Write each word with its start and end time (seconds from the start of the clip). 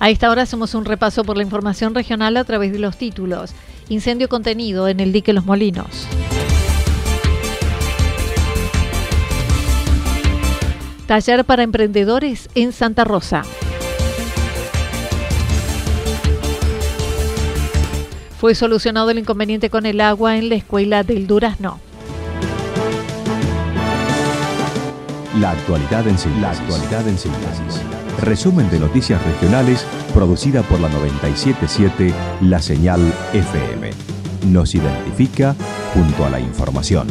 A 0.00 0.10
esta 0.10 0.30
hora 0.30 0.42
hacemos 0.42 0.74
un 0.74 0.84
repaso 0.84 1.24
por 1.24 1.36
la 1.36 1.42
información 1.42 1.94
regional 1.94 2.36
a 2.36 2.44
través 2.44 2.72
de 2.72 2.78
los 2.78 2.96
títulos. 2.96 3.52
Incendio 3.88 4.28
contenido 4.28 4.86
en 4.86 5.00
el 5.00 5.12
dique 5.12 5.32
Los 5.32 5.44
Molinos. 5.44 6.06
Taller 11.06 11.44
para 11.44 11.62
emprendedores 11.62 12.48
en 12.54 12.72
Santa 12.72 13.04
Rosa. 13.04 13.42
Fue 18.38 18.54
solucionado 18.54 19.10
el 19.10 19.18
inconveniente 19.18 19.68
con 19.68 19.84
el 19.84 20.00
agua 20.00 20.36
en 20.36 20.48
la 20.48 20.54
escuela 20.54 21.02
del 21.02 21.26
Durazno. 21.26 21.80
La 25.40 25.50
actualidad 25.52 26.06
en 26.06 26.18
síntesis. 26.18 26.42
La 26.42 26.50
actualidad 26.50 27.08
en 27.08 27.18
síntesis. 27.18 27.97
Resumen 28.18 28.68
de 28.68 28.80
noticias 28.80 29.24
regionales 29.24 29.86
producida 30.12 30.62
por 30.62 30.80
la 30.80 30.88
977 30.88 32.12
La 32.42 32.60
Señal 32.60 33.00
FM. 33.32 33.90
Nos 34.48 34.74
identifica 34.74 35.54
junto 35.94 36.24
a 36.24 36.30
la 36.30 36.40
información. 36.40 37.06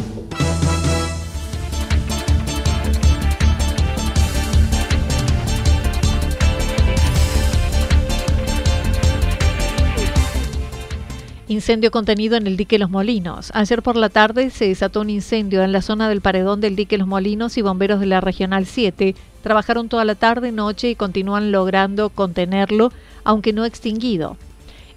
Incendio 11.47 11.91
contenido 11.91 12.35
en 12.35 12.45
el 12.45 12.57
dique 12.57 12.77
Los 12.77 12.89
Molinos. 12.89 13.51
Ayer 13.53 13.81
por 13.81 13.95
la 13.95 14.09
tarde 14.09 14.49
se 14.49 14.67
desató 14.67 14.99
un 14.99 15.09
incendio 15.09 15.63
en 15.63 15.71
la 15.71 15.81
zona 15.81 16.09
del 16.09 16.19
paredón 16.19 16.59
del 16.59 16.75
dique 16.75 16.97
Los 16.97 17.07
Molinos 17.07 17.57
y 17.57 17.61
bomberos 17.61 18.01
de 18.01 18.07
la 18.07 18.19
Regional 18.19 18.65
7 18.65 19.15
trabajaron 19.47 19.87
toda 19.87 20.03
la 20.03 20.15
tarde, 20.15 20.51
noche 20.51 20.89
y 20.89 20.95
continúan 20.95 21.53
logrando 21.53 22.09
contenerlo, 22.09 22.91
aunque 23.23 23.53
no 23.53 23.63
extinguido. 23.63 24.35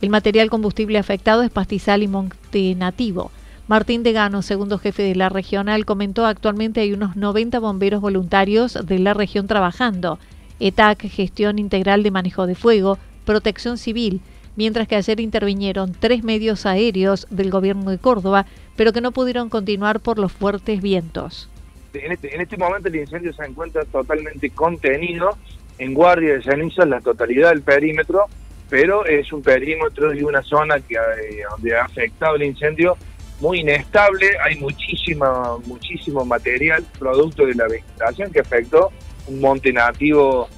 El 0.00 0.10
material 0.10 0.50
combustible 0.50 0.98
afectado 0.98 1.42
es 1.44 1.50
pastizal 1.50 2.02
y 2.02 2.08
monte 2.08 2.74
nativo. 2.74 3.30
Martín 3.68 4.02
Degano, 4.02 4.42
segundo 4.42 4.78
jefe 4.78 5.04
de 5.04 5.14
la 5.14 5.28
regional, 5.28 5.84
comentó 5.84 6.26
actualmente 6.26 6.80
hay 6.80 6.92
unos 6.92 7.14
90 7.14 7.60
bomberos 7.60 8.00
voluntarios 8.00 8.76
de 8.84 8.98
la 8.98 9.14
región 9.14 9.46
trabajando. 9.46 10.18
ETAC, 10.58 11.08
gestión 11.08 11.60
integral 11.60 12.02
de 12.02 12.10
manejo 12.10 12.48
de 12.48 12.56
fuego, 12.56 12.98
protección 13.24 13.78
civil, 13.78 14.20
mientras 14.56 14.88
que 14.88 14.96
ayer 14.96 15.20
intervinieron 15.20 15.94
tres 15.96 16.24
medios 16.24 16.66
aéreos 16.66 17.28
del 17.30 17.52
gobierno 17.52 17.88
de 17.92 17.98
Córdoba, 17.98 18.46
pero 18.74 18.92
que 18.92 19.00
no 19.00 19.12
pudieron 19.12 19.48
continuar 19.48 20.00
por 20.00 20.18
los 20.18 20.32
fuertes 20.32 20.82
vientos. 20.82 21.48
En 21.94 22.12
este, 22.12 22.34
en 22.34 22.40
este 22.40 22.56
momento 22.56 22.88
el 22.88 22.96
incendio 22.96 23.32
se 23.32 23.44
encuentra 23.44 23.84
totalmente 23.84 24.50
contenido. 24.50 25.36
En 25.78 25.94
guardia 25.94 26.34
de 26.34 26.42
ceniza 26.42 26.84
la 26.84 27.00
totalidad 27.00 27.50
del 27.50 27.62
perímetro, 27.62 28.26
pero 28.68 29.06
es 29.06 29.32
un 29.32 29.42
perímetro 29.42 30.14
y 30.14 30.22
una 30.22 30.42
zona 30.42 30.78
que 30.78 30.94
eh, 30.94 31.42
donde 31.50 31.74
ha 31.74 31.84
afectado 31.84 32.36
el 32.36 32.42
incendio 32.42 32.96
muy 33.40 33.60
inestable, 33.60 34.26
hay 34.44 34.56
muchísima, 34.56 35.56
muchísimo 35.64 36.24
material 36.26 36.84
producto 36.98 37.46
de 37.46 37.54
la 37.54 37.66
vegetación 37.66 38.30
que 38.30 38.40
afectó 38.40 38.92
un 39.26 39.40
monte 39.40 39.72
nativo 39.72 40.48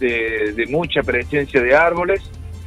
de, 0.00 0.52
de 0.52 0.66
mucha 0.66 1.02
presencia 1.04 1.62
de 1.62 1.74
árboles, 1.74 2.20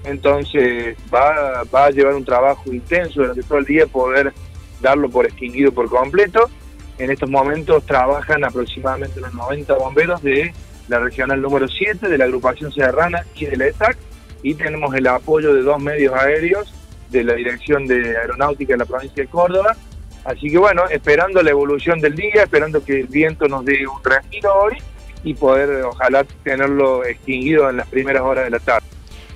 entonces 0.06 0.96
va, 1.14 1.64
va 1.64 1.86
a 1.86 1.90
llevar 1.90 2.16
un 2.16 2.24
trabajo 2.24 2.72
intenso 2.72 3.22
durante 3.22 3.44
todo 3.44 3.58
el 3.58 3.66
día 3.66 3.88
poder 3.88 4.32
darlo 4.82 5.10
por 5.10 5.26
extinguido 5.26 5.72
por 5.72 5.90
completo. 5.90 6.50
En 6.98 7.12
estos 7.12 7.30
momentos 7.30 7.86
trabajan 7.86 8.44
aproximadamente 8.44 9.20
los 9.20 9.34
90 9.34 9.74
bomberos 9.76 10.22
de 10.22 10.54
la 10.88 11.00
regional 11.00 11.42
número 11.42 11.68
7, 11.68 12.08
de 12.08 12.18
la 12.18 12.26
agrupación 12.26 12.72
Serrana 12.72 13.26
y 13.36 13.46
de 13.46 13.58
la 13.58 13.68
ESAC, 13.68 13.98
y 14.44 14.54
tenemos 14.54 14.94
el 14.96 15.08
apoyo 15.08 15.54
de 15.54 15.62
dos 15.62 15.82
medios 15.82 16.14
aéreos 16.14 16.74
de 17.10 17.24
la 17.24 17.34
Dirección 17.34 17.86
de 17.86 18.18
Aeronáutica 18.18 18.74
de 18.74 18.78
la 18.78 18.86
provincia 18.86 19.24
de 19.24 19.30
Córdoba. 19.30 19.76
Así 20.24 20.50
que 20.50 20.58
bueno, 20.58 20.84
esperando 20.90 21.42
la 21.44 21.52
evolución 21.52 22.00
del 22.00 22.16
día, 22.16 22.44
esperando 22.44 22.84
que 22.84 23.02
el 23.02 23.08
viento 23.08 23.48
nos 23.48 23.66
dé 23.66 23.86
un 23.88 24.04
respiro 24.04 24.54
hoy 24.54 24.78
y 25.24 25.34
poder 25.34 25.84
ojalá 25.84 26.24
tenerlo 26.44 27.04
extinguido 27.04 27.70
en 27.70 27.78
las 27.78 27.88
primeras 27.88 28.22
horas 28.24 28.46
de 28.46 28.52
la 28.52 28.60
tarde. 28.60 28.88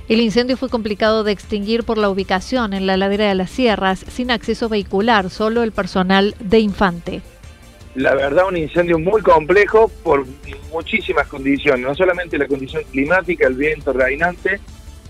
El 0.08 0.22
incendio 0.22 0.58
fue 0.58 0.70
complicado 0.70 1.24
de 1.24 1.32
extinguir 1.32 1.84
por 1.84 2.00
la 2.00 2.10
ubicación 2.10 2.74
en 2.74 2.88
la 2.88 2.98
ladera 2.98 3.28
de 3.28 3.36
las 3.36 3.52
sierras, 3.52 4.04
sin 4.08 4.32
acceso 4.32 4.68
vehicular, 4.68 5.30
solo 5.30 5.62
el 5.62 5.72
personal 5.72 6.34
de 6.40 6.60
Infante. 6.60 7.22
La 8.00 8.16
verdad, 8.16 8.48
un 8.48 8.56
incendio 8.56 8.98
muy 8.98 9.22
complejo 9.22 9.92
por 10.04 10.26
muchísimas 10.72 11.28
condiciones, 11.28 11.86
no 11.86 11.94
solamente 11.94 12.38
la 12.38 12.48
condición 12.48 12.82
climática, 12.90 13.46
el 13.46 13.56
viento 13.56 13.92
reinante, 13.92 14.62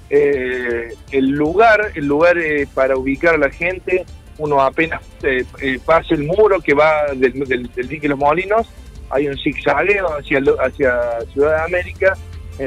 eh, 0.10 0.96
el 1.12 1.30
lugar, 1.30 1.92
el 1.94 2.08
lugar 2.08 2.40
eh, 2.40 2.68
para 2.74 2.98
ubicar 2.98 3.36
a 3.36 3.38
la 3.38 3.52
gente, 3.52 4.06
uno 4.40 4.60
apenas 4.60 5.04
eh, 5.22 5.46
eh 5.62 5.80
pasa 5.86 6.16
el 6.16 6.24
muro 6.24 6.60
que 6.62 6.74
va 6.74 7.14
del, 7.16 7.34
del, 7.34 7.72
del 7.72 7.88
dique 7.88 8.10
Los 8.10 8.18
Molinos, 8.18 8.68
hay 9.12 9.28
un 9.28 9.38
zigzagueo 9.38 10.08
hacia, 10.18 10.40
hacia 10.60 11.00
Ciudad 11.32 11.58
de 11.58 11.64
América, 11.66 12.18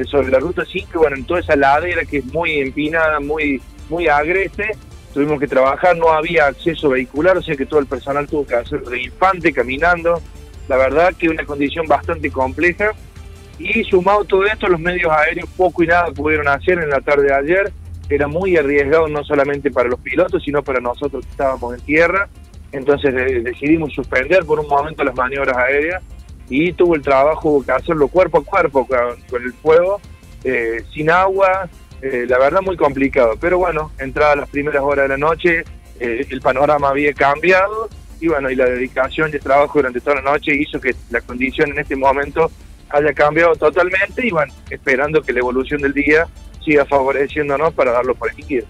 sobre 0.06 0.30
la 0.30 0.38
ruta 0.38 0.64
5, 0.64 1.00
bueno, 1.00 1.16
en 1.16 1.24
toda 1.24 1.40
esa 1.40 1.56
ladera 1.56 2.04
que 2.04 2.18
es 2.18 2.24
muy 2.26 2.60
empinada, 2.60 3.18
muy, 3.18 3.60
muy 3.90 4.06
agreste, 4.06 4.70
tuvimos 5.12 5.38
que 5.38 5.46
trabajar, 5.46 5.96
no 5.96 6.10
había 6.10 6.46
acceso 6.46 6.90
vehicular, 6.90 7.36
o 7.36 7.42
sea 7.42 7.56
que 7.56 7.66
todo 7.66 7.80
el 7.80 7.86
personal 7.86 8.26
tuvo 8.26 8.46
que 8.46 8.54
hacer 8.54 8.82
de 8.82 9.02
infante, 9.02 9.52
caminando, 9.52 10.20
la 10.68 10.76
verdad 10.76 11.14
que 11.14 11.28
una 11.28 11.44
condición 11.44 11.86
bastante 11.86 12.30
compleja, 12.30 12.92
y 13.58 13.84
sumado 13.84 14.24
todo 14.24 14.44
esto, 14.44 14.68
los 14.68 14.80
medios 14.80 15.10
aéreos 15.12 15.48
poco 15.56 15.82
y 15.82 15.86
nada 15.86 16.10
pudieron 16.12 16.48
hacer 16.48 16.78
en 16.78 16.90
la 16.90 17.00
tarde 17.00 17.26
de 17.26 17.34
ayer, 17.34 17.72
era 18.08 18.26
muy 18.26 18.56
arriesgado 18.56 19.08
no 19.08 19.22
solamente 19.24 19.70
para 19.70 19.88
los 19.88 20.00
pilotos, 20.00 20.42
sino 20.42 20.62
para 20.62 20.80
nosotros 20.80 21.24
que 21.24 21.30
estábamos 21.30 21.74
en 21.74 21.80
tierra, 21.80 22.28
entonces 22.72 23.14
decidimos 23.44 23.92
suspender 23.92 24.44
por 24.44 24.58
un 24.58 24.68
momento 24.68 25.04
las 25.04 25.14
maniobras 25.14 25.56
aéreas, 25.56 26.02
y 26.48 26.72
tuvo 26.72 26.96
el 26.96 27.02
trabajo 27.02 27.62
que 27.64 27.72
hacerlo 27.72 28.08
cuerpo 28.08 28.38
a 28.38 28.44
cuerpo 28.44 28.86
con, 28.86 29.42
el 29.42 29.52
fuego, 29.54 30.00
eh, 30.44 30.84
sin 30.92 31.10
agua, 31.10 31.68
eh, 32.02 32.26
la 32.28 32.38
verdad 32.38 32.60
muy 32.60 32.76
complicado. 32.76 33.34
Pero 33.40 33.58
bueno, 33.58 33.92
entrada 33.98 34.36
las 34.36 34.48
primeras 34.48 34.82
horas 34.82 35.04
de 35.04 35.08
la 35.08 35.16
noche, 35.16 35.64
eh, 36.00 36.26
el 36.28 36.40
panorama 36.40 36.88
había 36.88 37.12
cambiado 37.12 37.88
y 38.20 38.28
bueno, 38.28 38.50
y 38.50 38.56
la 38.56 38.66
dedicación 38.66 39.30
y 39.32 39.36
el 39.36 39.40
trabajo 39.40 39.78
durante 39.78 40.00
toda 40.00 40.16
la 40.16 40.22
noche 40.22 40.54
hizo 40.54 40.80
que 40.80 40.94
la 41.10 41.20
condición 41.20 41.70
en 41.70 41.78
este 41.78 41.96
momento 41.96 42.50
haya 42.88 43.12
cambiado 43.12 43.54
totalmente 43.54 44.26
y 44.26 44.30
bueno, 44.30 44.52
esperando 44.68 45.22
que 45.22 45.32
la 45.32 45.40
evolución 45.40 45.80
del 45.80 45.92
día 45.92 46.26
siga 46.64 46.84
favoreciéndonos 46.84 47.72
para 47.74 47.92
darlo 47.92 48.14
por 48.14 48.28
extinguido. 48.28 48.66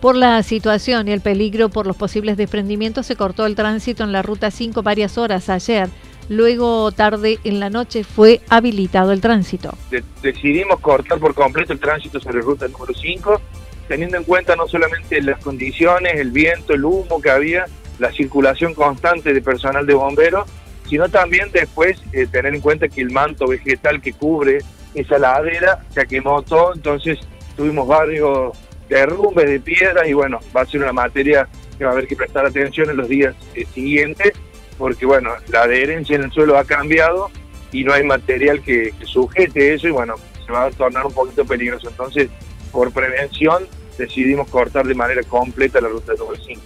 Por 0.00 0.16
la 0.16 0.42
situación 0.42 1.08
y 1.08 1.12
el 1.12 1.20
peligro 1.20 1.68
por 1.68 1.86
los 1.86 1.96
posibles 1.96 2.36
desprendimientos 2.36 3.06
se 3.06 3.16
cortó 3.16 3.46
el 3.46 3.54
tránsito 3.54 4.02
en 4.02 4.12
la 4.12 4.22
ruta 4.22 4.50
5 4.50 4.82
varias 4.82 5.18
horas 5.18 5.50
ayer. 5.50 5.88
Luego, 6.30 6.92
tarde 6.92 7.40
en 7.42 7.58
la 7.58 7.70
noche, 7.70 8.04
fue 8.04 8.40
habilitado 8.48 9.10
el 9.10 9.20
tránsito. 9.20 9.76
decidimos 10.22 10.78
cortar 10.78 11.18
por 11.18 11.34
completo 11.34 11.72
el 11.72 11.80
tránsito 11.80 12.20
sobre 12.20 12.40
ruta 12.40 12.68
número 12.68 12.94
5, 12.94 13.40
teniendo 13.88 14.16
en 14.16 14.22
cuenta 14.22 14.54
no 14.54 14.68
solamente 14.68 15.20
las 15.22 15.42
condiciones, 15.42 16.20
el 16.20 16.30
viento, 16.30 16.72
el 16.72 16.84
humo 16.84 17.20
que 17.20 17.30
había, 17.30 17.64
la 17.98 18.12
circulación 18.12 18.74
constante 18.74 19.34
de 19.34 19.42
personal 19.42 19.84
de 19.84 19.94
bomberos, 19.94 20.48
sino 20.88 21.08
también 21.08 21.50
después 21.50 22.00
eh, 22.12 22.28
tener 22.30 22.54
en 22.54 22.60
cuenta 22.60 22.86
que 22.88 23.00
el 23.00 23.10
manto 23.10 23.48
vegetal 23.48 24.00
que 24.00 24.12
cubre 24.12 24.58
esa 24.94 25.18
ladera, 25.18 25.84
se 25.92 26.06
quemó 26.06 26.42
todo, 26.42 26.74
entonces 26.74 27.18
tuvimos 27.56 27.88
varios 27.88 28.56
derrumbes 28.88 29.50
de 29.50 29.58
piedras 29.58 30.06
y 30.06 30.12
bueno, 30.12 30.38
va 30.56 30.60
a 30.60 30.66
ser 30.66 30.80
una 30.80 30.92
materia 30.92 31.48
que 31.76 31.82
va 31.82 31.90
a 31.90 31.92
haber 31.94 32.06
que 32.06 32.14
prestar 32.14 32.46
atención 32.46 32.88
en 32.88 32.98
los 32.98 33.08
días 33.08 33.34
eh, 33.56 33.66
siguientes, 33.74 34.32
porque 34.80 35.04
bueno, 35.04 35.30
la 35.48 35.64
adherencia 35.64 36.16
en 36.16 36.24
el 36.24 36.32
suelo 36.32 36.56
ha 36.56 36.64
cambiado 36.64 37.30
y 37.70 37.84
no 37.84 37.92
hay 37.92 38.02
material 38.02 38.62
que, 38.62 38.94
sujete 39.04 39.74
eso 39.74 39.86
y 39.86 39.90
bueno, 39.90 40.14
se 40.46 40.50
va 40.50 40.64
a 40.64 40.70
tornar 40.70 41.04
un 41.04 41.12
poquito 41.12 41.44
peligroso. 41.44 41.90
Entonces, 41.90 42.30
por 42.72 42.90
prevención, 42.90 43.68
decidimos 43.98 44.48
cortar 44.48 44.86
de 44.86 44.94
manera 44.94 45.22
completa 45.22 45.82
la 45.82 45.88
ruta 45.88 46.12
de 46.12 46.18
5. 46.18 46.60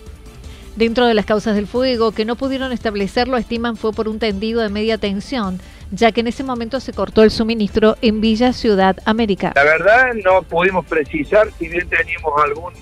Dentro 0.76 1.06
de 1.06 1.14
las 1.14 1.26
causas 1.26 1.56
del 1.56 1.66
fuego, 1.66 2.12
que 2.12 2.25
no 2.25 2.37
pudieron 2.37 2.70
establecerlo, 2.70 3.37
estiman 3.37 3.76
fue 3.76 3.93
por 3.93 4.08
un 4.08 4.20
tendido 4.20 4.60
de 4.60 4.69
media 4.69 4.96
tensión, 4.96 5.60
ya 5.90 6.12
que 6.12 6.20
en 6.20 6.28
ese 6.28 6.44
momento 6.44 6.78
se 6.78 6.93
cortó 6.93 7.25
el 7.25 7.32
suministro 7.32 7.96
en 8.00 8.20
Villa 8.20 8.52
Ciudad 8.52 8.96
América. 9.06 9.52
La 9.56 9.64
verdad 9.64 10.14
no 10.25 10.43
pudimos 10.43 10.87
precisar 10.87 11.49
si 11.58 11.69
bien 11.69 11.88
teníamos 11.88 12.32
algún 12.44 12.72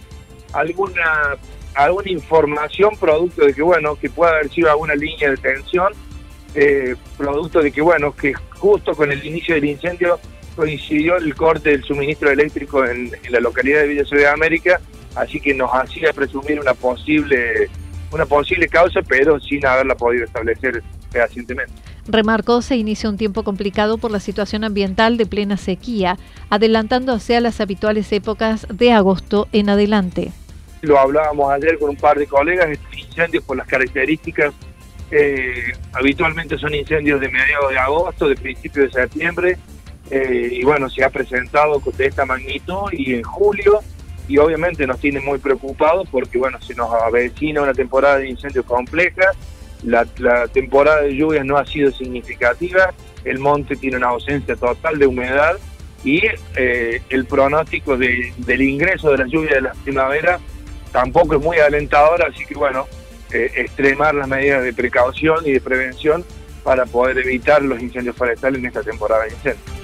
alguna 0.53 1.39
alguna 1.75 2.11
información 2.11 2.97
producto 2.99 3.47
de 3.47 3.55
que 3.55 3.63
bueno 3.63 3.97
que 3.97 4.11
pueda 4.11 4.33
haber 4.33 4.51
sido 4.51 4.71
alguna 4.71 4.95
línea 4.95 5.31
de 5.31 5.37
tensión 5.37 5.93
eh, 6.55 6.95
producto 7.17 7.61
de 7.61 7.73
que 7.73 7.81
bueno 7.81 8.15
que 8.15 8.35
justo 8.35 8.95
con 8.95 9.11
el 9.11 9.25
inicio 9.25 9.55
del 9.55 9.65
incendio 9.65 10.19
coincidió 10.55 11.17
el 11.17 11.35
corte 11.35 11.71
del 11.71 11.83
suministro 11.83 12.31
eléctrico 12.31 12.85
en, 12.85 13.11
la 13.31 13.41
localidad 13.41 13.81
de 13.81 13.89
Villa 13.89 14.05
Ciudad 14.05 14.33
América 14.33 14.81
así 15.15 15.41
que 15.41 15.55
nos 15.55 15.71
hacía 15.73 16.13
presumir 16.13 16.61
una 16.61 16.75
posible 16.75 17.71
una 18.11 18.27
posible 18.27 18.69
causa 18.69 19.01
pero 19.03 19.41
sin 19.41 19.65
haberla 19.65 19.95
podido 19.95 20.25
establecer 20.25 20.83
fehacientemente. 21.11 21.73
Remarcó 22.09 22.63
se 22.63 22.77
inicia 22.77 23.09
un 23.09 23.17
tiempo 23.17 23.45
complicado 23.45 23.97
por 23.97 24.11
la 24.11 24.19
situación 24.19 24.65
ambiental 24.65 25.17
de 25.17 25.27
plena 25.27 25.57
sequía, 25.57 26.19
adelantándose 26.51 27.37
a 27.37 27.41
las 27.41 27.61
habituales 27.61 28.11
épocas 28.13 28.67
de 28.73 28.93
agosto 28.93 29.47
en 29.53 29.69
adelante. 29.69 30.33
Lo 30.83 30.99
hablábamos 30.99 31.51
ayer 31.53 31.79
con 31.79 31.91
un 31.91 31.97
par 31.97 32.19
de 32.19 32.27
colegas, 32.27 32.69
estos 32.69 32.99
incendios 32.99 33.45
por 33.45 33.57
las 33.57 33.67
características 33.67 34.53
eh, 35.15 35.73
habitualmente 35.93 36.57
son 36.57 36.75
incendios 36.75 37.21
de 37.21 37.29
mediados 37.29 37.71
de 37.71 37.79
agosto, 37.79 38.29
de 38.31 38.35
principio 38.35 38.85
de 38.85 38.91
septiembre, 38.91 39.59
eh, 40.11 40.49
y 40.53 40.65
bueno, 40.65 40.89
se 40.89 41.05
ha 41.05 41.11
presentado 41.11 41.83
de 41.97 42.07
esta 42.07 42.25
magnitud 42.25 42.91
y 42.93 43.15
en 43.15 43.23
julio, 43.23 43.81
y 44.27 44.39
obviamente 44.39 44.87
nos 44.87 44.99
tiene 44.99 45.21
muy 45.21 45.39
preocupados 45.39 46.09
porque 46.11 46.39
bueno, 46.39 46.59
se 46.63 46.75
nos 46.75 46.91
avecina 46.95 47.61
una 47.61 47.75
temporada 47.75 48.19
de 48.19 48.31
incendios 48.31 48.65
compleja, 48.65 49.33
la, 49.85 50.07
temporada 50.51 51.03
de 51.03 51.15
lluvias 51.15 51.45
no 51.45 51.59
ha 51.59 51.67
sido 51.67 51.93
significativa, 51.93 52.95
el 53.25 53.39
monte 53.39 53.77
tiene 53.77 53.99
una 53.99 54.09
ausencia 54.09 54.57
total 54.57 54.99
de 54.99 55.07
humedad 55.07 55.59
y 56.05 56.23
eh, 56.57 57.03
el 57.11 57.27
pronóstico 57.27 57.99
del 57.99 58.63
ingreso 58.63 59.11
de 59.11 59.19
la 59.19 59.27
lluvia 59.27 59.57
de 59.57 59.61
la 59.61 59.73
primavera 59.85 60.41
tampoco 60.93 61.37
es 61.37 61.43
muy 61.43 61.59
alentador, 61.59 62.23
así 62.23 62.45
que 62.45 62.55
bueno, 62.55 62.87
eh, 63.33 63.51
extremar 63.57 64.15
las 64.15 64.29
medidas 64.29 64.63
de 64.63 64.73
precaución 64.73 65.39
y 65.45 65.53
de 65.53 65.61
prevención 65.61 66.25
para 66.63 66.87
poder 66.87 67.19
evitar 67.19 67.63
los 67.63 67.81
incendios 67.81 68.15
forestales 68.15 68.61
en 68.61 68.67
esta 68.67 68.83
temporada 68.83 69.25
de 69.25 69.31
incendios. 69.31 69.83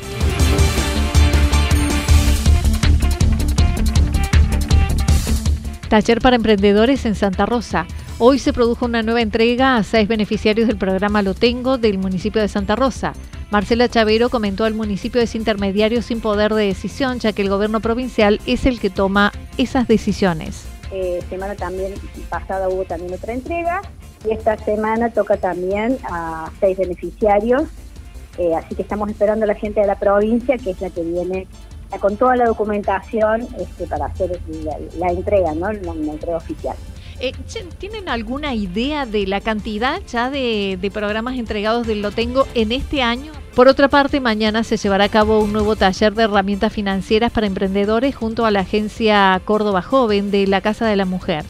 Taller 5.89 6.21
para 6.21 6.37
emprendedores 6.37 7.07
en 7.07 7.15
Santa 7.15 7.47
Rosa. 7.47 7.87
Hoy 8.19 8.39
se 8.39 8.53
produjo 8.53 8.85
una 8.85 9.03
nueva 9.03 9.23
entrega 9.23 9.77
a 9.77 9.83
seis 9.83 10.07
beneficiarios 10.07 10.69
del 10.69 10.77
programa 10.77 11.23
Lo 11.23 11.33
Tengo 11.35 11.79
del 11.79 11.97
municipio 11.97 12.43
de 12.43 12.49
Santa 12.49 12.77
Rosa. 12.77 13.15
Marcela 13.51 13.89
Chavero 13.89 14.29
comentó 14.29 14.65
al 14.65 14.75
municipio 14.75 15.23
es 15.23 15.35
intermediario 15.35 16.03
sin 16.03 16.21
poder 16.21 16.53
de 16.53 16.67
decisión, 16.67 17.19
ya 17.21 17.33
que 17.33 17.41
el 17.41 17.49
gobierno 17.49 17.81
provincial 17.81 18.41
es 18.45 18.67
el 18.67 18.79
que 18.79 18.91
toma 18.91 19.33
esas 19.57 19.89
decisiones. 19.89 20.67
Eh, 20.91 21.23
semana 21.29 21.55
también 21.55 21.95
pasada 22.29 22.69
hubo 22.69 22.85
también 22.85 23.13
otra 23.13 23.35
entrega 23.35 23.83
y 24.27 24.33
esta 24.33 24.57
semana 24.57 25.11
toca 25.11 25.37
también 25.37 25.99
a 26.11 26.51
seis 26.61 26.79
beneficiarios, 26.79 27.65
eh, 28.39 28.55
así 28.55 28.75
que 28.75 28.83
estamos 28.83 29.11
esperando 29.11 29.45
a 29.45 29.49
la 29.49 29.55
gente 29.55 29.81
de 29.81 29.87
la 29.87 29.99
provincia, 29.99 30.57
que 30.57 30.71
es 30.71 30.81
la 30.81 30.91
que 30.91 31.03
viene 31.03 31.47
con 32.01 32.17
toda 32.17 32.37
la 32.37 32.47
documentación 32.47 33.49
este, 33.59 33.87
para 33.87 34.07
hacer 34.07 34.41
la, 34.99 35.09
entrega, 35.09 35.55
¿no? 35.55 35.73
la 35.73 35.93
entrega 35.93 36.37
oficial. 36.37 36.77
Eh, 37.21 37.33
¿Tienen 37.79 38.09
alguna 38.09 38.55
idea 38.55 39.05
de 39.05 39.27
la 39.27 39.41
cantidad 39.41 40.01
ya 40.07 40.31
de, 40.31 40.91
programas 40.93 41.37
entregados 41.37 41.87
del 41.87 42.01
Lo 42.01 42.13
Tengo 42.13 42.47
en 42.55 42.71
este 42.71 43.03
año? 43.03 43.33
Por 43.59 43.67
otra 43.67 43.89
parte, 43.89 44.21
mañana 44.21 44.63
se 44.63 44.77
llevará 44.77 45.07
a 45.07 45.09
cabo 45.09 45.41
un 45.41 45.53
nuevo 45.53 45.75
taller 45.75 46.15
de 46.15 46.23
herramientas 46.23 46.73
financieras 46.73 47.33
para 47.33 47.49
emprendedores 47.49 48.15
junto 48.15 48.47
a 48.47 48.53
la 48.53 48.61
agencia 48.61 49.43
Córdoba 49.45 49.83
Joven 49.83 50.31
de 50.31 50.47
la 50.47 50.61
Casa 50.61 50.87
de 50.87 50.95
la 50.95 51.05
Mujer. 51.05 51.45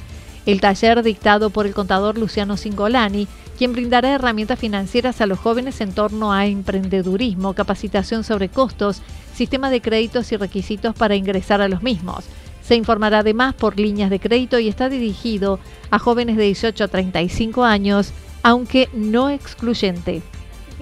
El 0.46 0.62
taller 0.62 1.02
dictado 1.02 1.50
por 1.50 1.66
el 1.66 1.74
contador 1.74 2.16
Luciano 2.16 2.56
Singolani, 2.56 3.28
quien 3.58 3.74
brindará 3.74 4.14
herramientas 4.14 4.58
financieras 4.58 5.20
a 5.20 5.26
los 5.26 5.38
jóvenes 5.38 5.82
en 5.82 5.92
torno 5.92 6.32
a 6.32 6.46
emprendedurismo, 6.46 7.52
capacitación 7.52 8.24
sobre 8.24 8.48
costos, 8.48 9.02
sistema 9.34 9.68
de 9.68 9.82
créditos 9.82 10.32
y 10.32 10.38
requisitos 10.38 10.94
para 10.94 11.14
ingresar 11.14 11.60
a 11.60 11.68
los 11.68 11.82
mismos. 11.82 12.24
Se 12.62 12.74
informará 12.74 13.18
además 13.18 13.52
por 13.52 13.78
líneas 13.78 14.08
de 14.08 14.18
crédito 14.18 14.58
y 14.58 14.68
está 14.68 14.88
dirigido 14.88 15.60
a 15.90 15.98
jóvenes 15.98 16.38
de 16.38 16.44
18 16.44 16.84
a 16.84 16.88
35 16.88 17.64
años, 17.64 18.14
aunque 18.42 18.88
no 18.94 19.28
excluyente. 19.28 20.22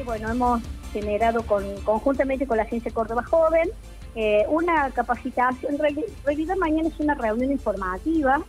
bueno, 0.05 0.31
hemos 0.31 0.63
generado 1.01 1.43
conjuntamente 1.85 2.47
con 2.47 2.57
la 2.57 2.63
Agencia 2.63 2.91
Córdoba 2.91 3.23
Joven 3.23 3.71
eh, 4.19 4.47
una 4.49 4.91
capacitación, 4.93 5.75
en 5.75 5.79
realidad 6.25 6.57
mañana 6.57 6.89
es 6.89 6.99
una 6.99 7.15
reunión 7.15 7.53
informativa 7.53 8.41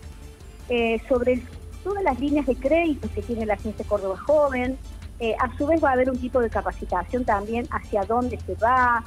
eh, 0.70 1.02
sobre 1.10 1.42
todas 1.84 2.02
las 2.04 2.18
líneas 2.22 2.46
de 2.46 2.56
crédito 2.56 3.10
que 3.14 3.22
tiene 3.22 3.46
la 3.46 3.56
Agencia 3.56 3.84
Córdoba 3.86 4.18
Joven. 4.18 4.78
Eh, 5.20 5.36
a 5.38 5.54
su 5.58 5.68
vez 5.68 5.84
va 5.84 5.90
a 5.90 5.94
haber 5.94 6.10
un 6.10 6.18
tipo 6.18 6.40
de 6.40 6.50
capacitación 6.50 7.26
también 7.26 7.68
hacia 7.70 8.06
dónde 8.06 8.40
se 8.40 8.56
va, 8.56 9.04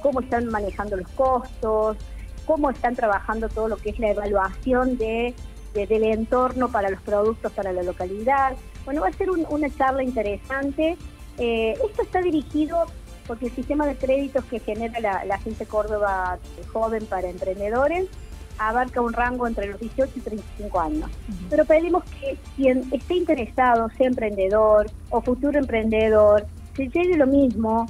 cómo 0.00 0.20
están 0.20 0.46
manejando 0.46 0.96
los 0.96 1.08
costos, 1.08 1.96
cómo 2.46 2.70
están 2.70 2.94
trabajando 2.94 3.48
todo 3.48 3.66
lo 3.66 3.76
que 3.76 3.90
es 3.90 3.98
la 3.98 4.10
evaluación 4.10 4.96
de, 4.96 5.34
del 5.74 6.04
entorno 6.04 6.68
para 6.70 6.88
los 6.88 7.00
productos 7.02 7.50
para 7.52 7.72
la 7.72 7.82
localidad. 7.82 8.54
Bueno, 8.84 9.00
va 9.00 9.08
a 9.08 9.12
ser 9.12 9.28
una 9.30 9.68
charla 9.76 10.04
interesante. 10.04 10.96
Eh, 11.40 11.72
esto 11.72 12.02
está 12.02 12.20
dirigido 12.20 12.86
porque 13.26 13.46
el 13.46 13.52
sistema 13.52 13.86
de 13.86 13.96
créditos 13.96 14.44
que 14.44 14.60
genera 14.60 15.00
la, 15.00 15.24
la 15.24 15.34
Agencia 15.36 15.66
Córdoba 15.66 16.38
Joven 16.72 17.06
para 17.06 17.28
Emprendedores 17.28 18.06
abarca 18.58 19.00
un 19.00 19.12
rango 19.12 19.46
entre 19.46 19.68
los 19.68 19.80
18 19.80 20.12
y 20.16 20.20
35 20.20 20.80
años. 20.80 21.10
Pero 21.48 21.64
pedimos 21.64 22.04
que 22.04 22.36
quien 22.56 22.84
esté 22.92 23.14
interesado, 23.14 23.88
sea 23.96 24.06
emprendedor 24.06 24.90
o 25.08 25.22
futuro 25.22 25.58
emprendedor, 25.58 26.46
se 26.76 26.88
llegue 26.88 27.16
lo 27.16 27.26
mismo 27.26 27.88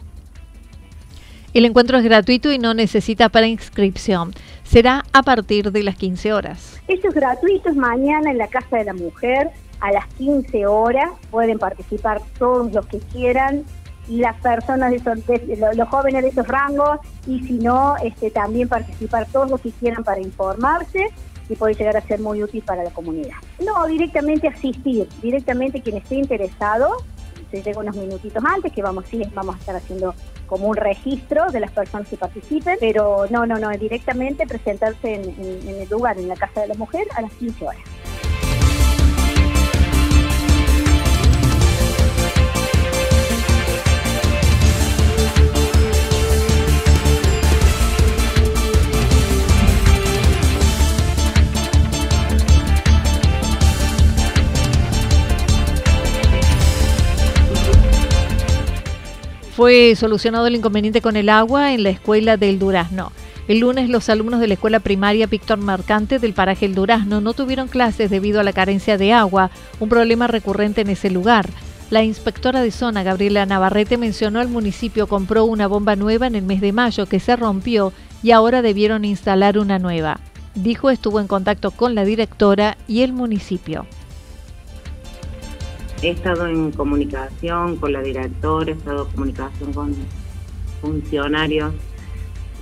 el 1.52 1.64
encuentro 1.64 1.98
es 1.98 2.04
gratuito 2.04 2.52
y 2.52 2.58
no 2.58 2.74
necesita 2.74 3.28
para 3.28 3.48
inscripción. 3.48 4.32
Será 4.62 5.04
a 5.12 5.22
partir 5.24 5.72
de 5.72 5.82
las 5.82 5.96
15 5.96 6.32
horas. 6.32 6.80
Esto 6.86 7.08
es 7.08 7.14
gratuito, 7.14 7.70
es 7.70 7.76
mañana 7.76 8.30
en 8.30 8.38
la 8.38 8.46
Casa 8.46 8.76
de 8.76 8.84
la 8.84 8.94
Mujer 8.94 9.50
a 9.80 9.92
las 9.92 10.06
15 10.14 10.66
horas. 10.66 11.10
Pueden 11.30 11.58
participar 11.58 12.20
todos 12.38 12.72
los 12.72 12.86
que 12.86 12.98
quieran 12.98 13.64
las 14.08 14.36
personas 14.40 14.90
de, 14.90 14.96
esos, 14.96 15.76
los 15.76 15.88
jóvenes 15.88 16.22
de 16.22 16.28
esos 16.30 16.46
rangos 16.48 16.98
y 17.26 17.40
si 17.44 17.54
no, 17.54 17.96
este, 18.02 18.30
también 18.30 18.68
participar 18.68 19.26
todos 19.30 19.50
los 19.50 19.60
que 19.60 19.70
quieran 19.70 20.02
para 20.02 20.20
informarse 20.20 21.10
y 21.48 21.54
puede 21.56 21.74
llegar 21.74 21.96
a 21.96 22.00
ser 22.00 22.20
muy 22.20 22.42
útil 22.42 22.62
para 22.62 22.82
la 22.82 22.90
comunidad. 22.90 23.36
No, 23.64 23.86
directamente 23.86 24.48
asistir, 24.48 25.08
directamente 25.22 25.80
quien 25.80 25.96
esté 25.98 26.16
interesado 26.16 26.96
se 27.50 27.62
llega 27.62 27.80
unos 27.80 27.96
minutitos 27.96 28.42
antes, 28.44 28.72
que 28.72 28.82
vamos, 28.82 29.06
sí, 29.10 29.22
vamos 29.34 29.56
a 29.56 29.58
estar 29.58 29.76
haciendo 29.76 30.14
como 30.46 30.68
un 30.68 30.76
registro 30.76 31.50
de 31.50 31.60
las 31.60 31.72
personas 31.72 32.08
que 32.08 32.16
participen, 32.16 32.76
pero 32.78 33.26
no, 33.28 33.44
no, 33.46 33.58
no, 33.58 33.70
directamente 33.70 34.46
presentarse 34.46 35.14
en, 35.14 35.68
en 35.68 35.80
el 35.80 35.88
lugar, 35.88 36.16
en 36.18 36.28
la 36.28 36.36
Casa 36.36 36.60
de 36.60 36.68
la 36.68 36.74
Mujer, 36.74 37.06
a 37.16 37.22
las 37.22 37.32
15 37.32 37.66
horas. 37.66 37.82
Fue 59.60 59.94
solucionado 59.94 60.46
el 60.46 60.56
inconveniente 60.56 61.02
con 61.02 61.16
el 61.16 61.28
agua 61.28 61.74
en 61.74 61.82
la 61.82 61.90
escuela 61.90 62.38
del 62.38 62.58
Durazno. 62.58 63.12
El 63.46 63.58
lunes 63.58 63.90
los 63.90 64.08
alumnos 64.08 64.40
de 64.40 64.46
la 64.46 64.54
escuela 64.54 64.80
primaria 64.80 65.26
Víctor 65.26 65.58
Mercante 65.58 66.18
del 66.18 66.32
paraje 66.32 66.64
El 66.64 66.74
Durazno 66.74 67.20
no 67.20 67.34
tuvieron 67.34 67.68
clases 67.68 68.08
debido 68.08 68.40
a 68.40 68.42
la 68.42 68.54
carencia 68.54 68.96
de 68.96 69.12
agua, 69.12 69.50
un 69.78 69.90
problema 69.90 70.28
recurrente 70.28 70.80
en 70.80 70.88
ese 70.88 71.10
lugar. 71.10 71.46
La 71.90 72.02
inspectora 72.02 72.62
de 72.62 72.70
zona, 72.70 73.02
Gabriela 73.02 73.44
Navarrete, 73.44 73.98
mencionó 73.98 74.40
el 74.40 74.48
municipio 74.48 75.06
compró 75.06 75.44
una 75.44 75.66
bomba 75.66 75.94
nueva 75.94 76.26
en 76.26 76.36
el 76.36 76.42
mes 76.44 76.62
de 76.62 76.72
mayo 76.72 77.04
que 77.04 77.20
se 77.20 77.36
rompió 77.36 77.92
y 78.22 78.30
ahora 78.30 78.62
debieron 78.62 79.04
instalar 79.04 79.58
una 79.58 79.78
nueva. 79.78 80.20
Dijo 80.54 80.88
estuvo 80.88 81.20
en 81.20 81.26
contacto 81.26 81.70
con 81.70 81.94
la 81.94 82.06
directora 82.06 82.78
y 82.88 83.02
el 83.02 83.12
municipio. 83.12 83.84
He 86.02 86.10
estado 86.10 86.46
en 86.46 86.72
comunicación 86.72 87.76
con 87.76 87.92
la 87.92 88.00
directora, 88.00 88.70
he 88.70 88.74
estado 88.74 89.04
en 89.04 89.10
comunicación 89.10 89.72
con 89.72 89.94
funcionarios 90.80 91.74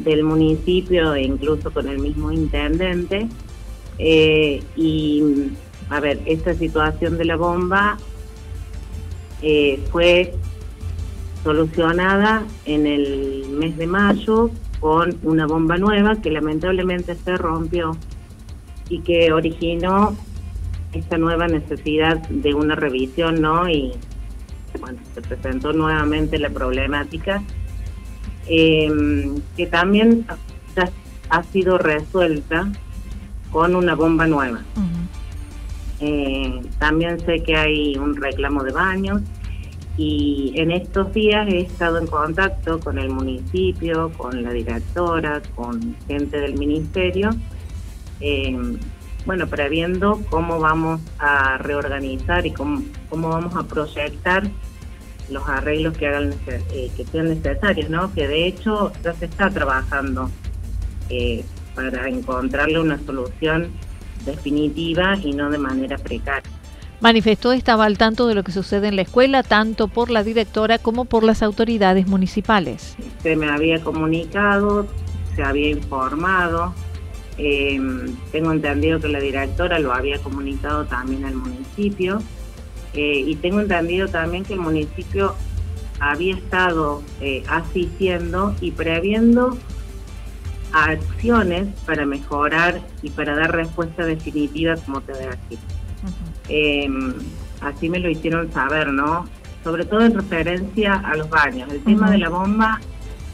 del 0.00 0.24
municipio 0.24 1.14
e 1.14 1.22
incluso 1.22 1.70
con 1.70 1.88
el 1.88 1.98
mismo 1.98 2.32
intendente. 2.32 3.28
Eh, 3.98 4.62
y, 4.76 5.22
a 5.88 6.00
ver, 6.00 6.20
esta 6.26 6.54
situación 6.54 7.16
de 7.18 7.24
la 7.24 7.36
bomba 7.36 7.96
eh, 9.42 9.80
fue 9.92 10.34
solucionada 11.44 12.44
en 12.64 12.86
el 12.86 13.46
mes 13.50 13.76
de 13.76 13.86
mayo 13.86 14.50
con 14.80 15.16
una 15.22 15.46
bomba 15.46 15.76
nueva 15.76 16.20
que 16.20 16.30
lamentablemente 16.30 17.14
se 17.14 17.36
rompió 17.36 17.96
y 18.88 19.00
que 19.00 19.32
originó 19.32 20.16
esta 20.98 21.18
nueva 21.18 21.46
necesidad 21.46 22.18
de 22.28 22.54
una 22.54 22.74
revisión, 22.74 23.40
¿no? 23.40 23.68
Y 23.68 23.92
bueno, 24.80 24.98
se 25.14 25.22
presentó 25.22 25.72
nuevamente 25.72 26.38
la 26.38 26.50
problemática, 26.50 27.42
em, 28.46 29.40
que 29.56 29.66
también 29.66 30.26
ha 31.30 31.42
sido 31.42 31.78
resuelta 31.78 32.70
con 33.50 33.74
una 33.74 33.94
bomba 33.94 34.26
nueva. 34.26 34.62
Eh, 36.00 36.60
también 36.78 37.18
sé 37.20 37.42
que 37.42 37.56
hay 37.56 37.96
un 37.96 38.14
reclamo 38.16 38.62
de 38.62 38.72
baños 38.72 39.22
y 39.96 40.52
en 40.54 40.70
estos 40.70 41.12
días 41.12 41.48
he 41.48 41.62
estado 41.62 41.98
en 41.98 42.06
contacto 42.06 42.78
con 42.78 42.98
el 42.98 43.10
municipio, 43.10 44.12
con 44.16 44.42
la 44.42 44.52
directora, 44.52 45.42
con 45.56 45.96
gente 46.06 46.40
del 46.40 46.56
ministerio. 46.56 47.30
Eh, 48.20 48.78
bueno, 49.28 49.46
previendo 49.46 50.22
cómo 50.30 50.58
vamos 50.58 51.02
a 51.18 51.58
reorganizar 51.58 52.46
y 52.46 52.50
cómo, 52.50 52.82
cómo 53.10 53.28
vamos 53.28 53.54
a 53.56 53.62
proyectar 53.62 54.48
los 55.28 55.46
arreglos 55.46 55.98
que 55.98 56.06
hagan 56.06 56.32
eh, 56.46 56.90
que 56.96 57.04
sean 57.04 57.28
necesarios, 57.28 57.90
¿no? 57.90 58.10
Que 58.14 58.26
de 58.26 58.46
hecho 58.46 58.90
ya 59.04 59.12
se 59.12 59.26
está 59.26 59.50
trabajando 59.50 60.30
eh, 61.10 61.44
para 61.74 62.08
encontrarle 62.08 62.80
una 62.80 62.98
solución 63.04 63.70
definitiva 64.24 65.18
y 65.22 65.34
no 65.34 65.50
de 65.50 65.58
manera 65.58 65.98
precaria. 65.98 66.50
Manifestó 67.02 67.52
estaba 67.52 67.84
al 67.84 67.98
tanto 67.98 68.28
de 68.28 68.34
lo 68.34 68.42
que 68.42 68.52
sucede 68.52 68.88
en 68.88 68.96
la 68.96 69.02
escuela, 69.02 69.42
tanto 69.42 69.88
por 69.88 70.08
la 70.10 70.24
directora 70.24 70.78
como 70.78 71.04
por 71.04 71.22
las 71.22 71.42
autoridades 71.42 72.06
municipales. 72.06 72.96
Se 73.22 73.36
me 73.36 73.50
había 73.50 73.78
comunicado, 73.82 74.86
se 75.36 75.42
había 75.42 75.68
informado, 75.68 76.72
eh, 77.38 77.80
tengo 78.32 78.52
entendido 78.52 78.98
que 78.98 79.08
la 79.08 79.20
directora 79.20 79.78
lo 79.78 79.92
había 79.92 80.18
comunicado 80.18 80.84
también 80.86 81.24
al 81.24 81.36
municipio 81.36 82.20
eh, 82.94 83.22
y 83.26 83.36
tengo 83.36 83.60
entendido 83.60 84.08
también 84.08 84.44
que 84.44 84.54
el 84.54 84.60
municipio 84.60 85.36
había 86.00 86.34
estado 86.34 87.02
eh, 87.20 87.44
asistiendo 87.48 88.54
y 88.60 88.72
previendo 88.72 89.56
acciones 90.72 91.68
para 91.86 92.04
mejorar 92.06 92.80
y 93.02 93.10
para 93.10 93.34
dar 93.34 93.54
respuesta 93.54 94.04
definitiva, 94.04 94.76
como 94.76 95.00
te 95.00 95.12
voy 95.12 95.22
a 95.22 95.30
decir. 95.30 95.58
Em, 96.48 97.14
así 97.60 97.88
me 97.88 97.98
lo 97.98 98.10
hicieron 98.10 98.52
saber, 98.52 98.92
¿no? 98.92 99.26
Sobre 99.64 99.84
todo 99.84 100.02
en 100.02 100.14
referencia 100.14 100.94
a 100.94 101.16
los 101.16 101.28
baños. 101.30 101.70
El 101.72 101.82
tema 101.82 102.10
de 102.10 102.18
la 102.18 102.28
bomba 102.28 102.80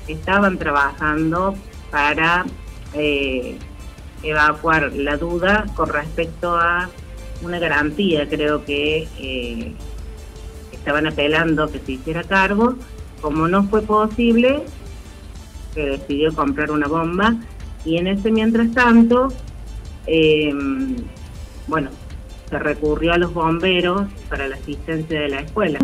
estaban 0.08 0.58
trabajando 0.58 1.54
para 1.90 2.44
eh, 2.94 3.58
evacuar 4.24 4.92
la 4.94 5.16
duda 5.16 5.66
con 5.74 5.88
respecto 5.88 6.56
a 6.56 6.90
una 7.42 7.58
garantía, 7.58 8.28
creo 8.28 8.64
que 8.64 9.08
eh, 9.18 9.74
estaban 10.72 11.06
apelando 11.06 11.70
que 11.70 11.78
se 11.78 11.92
hiciera 11.92 12.22
cargo. 12.22 12.76
Como 13.20 13.48
no 13.48 13.64
fue 13.64 13.82
posible, 13.82 14.62
se 15.72 15.80
decidió 15.80 16.34
comprar 16.34 16.70
una 16.70 16.86
bomba 16.86 17.34
y 17.84 17.98
en 17.98 18.06
ese 18.06 18.30
mientras 18.30 18.72
tanto, 18.72 19.28
em, 20.06 20.96
bueno, 21.66 21.90
se 22.48 22.58
recurrió 22.58 23.12
a 23.12 23.18
los 23.18 23.32
bomberos 23.32 24.06
para 24.28 24.48
la 24.48 24.56
asistencia 24.56 25.20
de 25.20 25.28
la 25.28 25.40
escuela. 25.40 25.78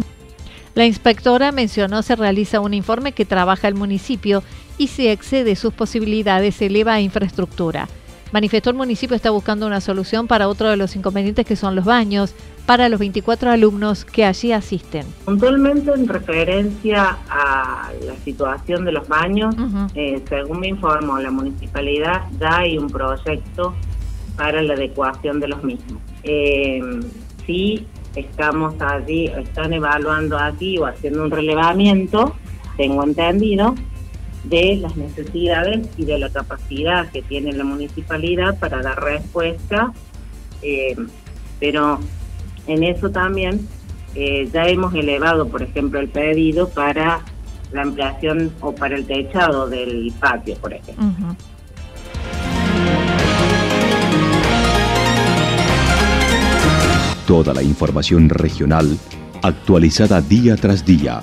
La 0.75 0.87
inspectora 0.87 1.51
mencionó 1.51 2.03
se 2.03 2.15
realiza 2.15 2.61
un 2.61 2.75
informe 2.75 3.13
que 3.13 3.25
trabaja 3.25 3.69
el 3.69 3.75
municipio 3.75 4.43
y 4.79 4.87
si 4.87 5.09
excede 5.09 5.57
sus 5.57 5.75
posibilidades 5.75 6.57
se 6.57 6.67
eleva 6.67 7.01
infraestructura. 7.01 7.89
Manifestó 8.33 8.71
el 8.71 8.77
municipio 8.77 9.17
está 9.17 9.31
buscando 9.31 9.67
una 9.67 9.81
solución 9.81 10.27
para 10.27 10.49
otro 10.49 10.69
de 10.69 10.77
los 10.77 10.95
inconvenientes 10.95 11.45
que 11.45 11.57
son 11.57 11.75
los 11.75 11.85
baños 11.85 12.35
para 12.65 12.89
los 12.89 13.01
24 13.01 13.51
alumnos 13.51 14.05
que 14.05 14.25
allí 14.25 14.53
asisten. 14.53 15.05
Puntualmente 15.25 15.91
en 15.93 16.07
referencia 16.07 17.19
a 17.29 17.91
la 18.07 18.15
situación 18.25 18.85
de 18.85 18.93
los 18.93 19.09
baños, 19.09 19.57
eh, 19.95 20.23
según 20.29 20.61
me 20.61 20.69
informó 20.69 21.19
la 21.19 21.33
municipalidad, 21.33 22.23
ya 22.39 22.59
hay 22.59 22.79
un 22.79 22.89
proyecto 22.89 23.75
para 24.37 24.63
la 24.63 24.75
adecuación 24.75 25.41
de 25.41 25.49
los 25.49 25.65
mismos. 25.65 26.01
Eh, 26.23 26.81
sí, 27.45 27.87
estamos 28.15 28.75
allí, 28.81 29.27
están 29.27 29.73
evaluando 29.73 30.39
aquí 30.39 30.79
o 30.79 30.87
haciendo 30.87 31.25
un 31.25 31.31
relevamiento, 31.33 32.37
tengo 32.77 33.03
entendido, 33.03 33.75
de 34.51 34.77
las 34.77 34.97
necesidades 34.97 35.89
y 35.97 36.05
de 36.05 36.19
la 36.19 36.29
capacidad 36.29 37.09
que 37.11 37.23
tiene 37.23 37.53
la 37.53 37.65
municipalidad 37.65 38.59
para 38.59 38.83
dar 38.83 39.01
respuesta, 39.03 39.93
eh, 40.61 40.97
pero 41.61 42.01
en 42.67 42.83
eso 42.83 43.11
también 43.11 43.67
eh, 44.15 44.51
ya 44.53 44.67
hemos 44.67 44.93
elevado, 44.95 45.49
por 45.49 45.63
ejemplo, 45.63 46.01
el 46.01 46.09
pedido 46.09 46.69
para 46.69 47.21
la 47.73 47.83
ampliación 47.83 48.53
o 48.61 48.75
para 48.75 48.97
el 48.97 49.07
techado 49.07 49.69
del 49.69 50.13
patio, 50.19 50.57
por 50.57 50.75
ejemplo. 50.75 51.07
Toda 57.27 57.55
la 57.55 57.63
información 57.63 58.29
regional 58.29 58.99
actualizada 59.43 60.21
día 60.21 60.57
tras 60.57 60.85
día 60.85 61.23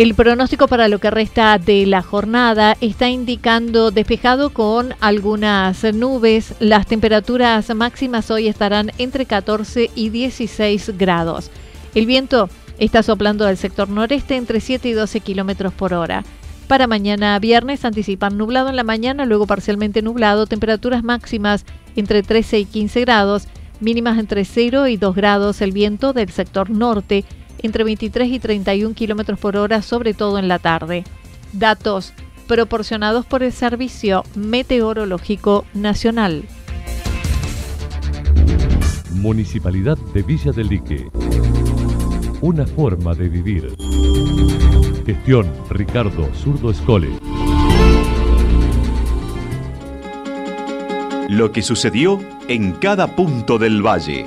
El 0.00 0.14
pronóstico 0.14 0.66
para 0.66 0.88
lo 0.88 0.98
que 0.98 1.10
resta 1.10 1.58
de 1.58 1.84
la 1.84 2.00
jornada 2.00 2.74
está 2.80 3.10
indicando 3.10 3.90
despejado 3.90 4.48
con 4.48 4.94
algunas 4.98 5.84
nubes. 5.92 6.54
Las 6.58 6.86
temperaturas 6.86 7.68
máximas 7.74 8.30
hoy 8.30 8.48
estarán 8.48 8.92
entre 8.96 9.26
14 9.26 9.90
y 9.94 10.08
16 10.08 10.96
grados. 10.96 11.50
El 11.94 12.06
viento 12.06 12.48
está 12.78 13.02
soplando 13.02 13.44
del 13.44 13.58
sector 13.58 13.90
noreste 13.90 14.36
entre 14.36 14.60
7 14.60 14.88
y 14.88 14.92
12 14.92 15.20
kilómetros 15.20 15.74
por 15.74 15.92
hora. 15.92 16.24
Para 16.66 16.86
mañana 16.86 17.38
viernes 17.38 17.84
anticipan 17.84 18.38
nublado 18.38 18.70
en 18.70 18.76
la 18.76 18.84
mañana, 18.84 19.26
luego 19.26 19.46
parcialmente 19.46 20.00
nublado, 20.00 20.46
temperaturas 20.46 21.04
máximas 21.04 21.66
entre 21.94 22.22
13 22.22 22.60
y 22.60 22.64
15 22.64 23.02
grados, 23.02 23.48
mínimas 23.80 24.18
entre 24.18 24.46
0 24.46 24.86
y 24.86 24.96
2 24.96 25.14
grados, 25.14 25.60
el 25.60 25.72
viento 25.72 26.14
del 26.14 26.30
sector 26.30 26.70
norte 26.70 27.26
entre 27.62 27.84
23 27.84 28.28
y 28.28 28.38
31 28.38 28.94
kilómetros 28.94 29.38
por 29.38 29.56
hora, 29.56 29.82
sobre 29.82 30.14
todo 30.14 30.38
en 30.38 30.48
la 30.48 30.58
tarde. 30.58 31.04
Datos 31.52 32.12
proporcionados 32.46 33.26
por 33.26 33.42
el 33.42 33.52
Servicio 33.52 34.24
Meteorológico 34.34 35.64
Nacional. 35.72 36.44
Municipalidad 39.12 39.98
de 40.14 40.22
Villa 40.22 40.50
del 40.50 40.68
Lique. 40.68 41.08
Una 42.40 42.66
forma 42.66 43.14
de 43.14 43.28
vivir. 43.28 43.76
Gestión 45.04 45.46
Ricardo 45.68 46.28
Zurdo 46.34 46.70
Escole. 46.70 47.10
Lo 51.28 51.52
que 51.52 51.62
sucedió 51.62 52.18
en 52.48 52.72
cada 52.72 53.14
punto 53.14 53.58
del 53.58 53.86
valle. 53.86 54.26